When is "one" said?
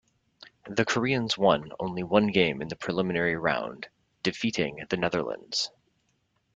2.01-2.25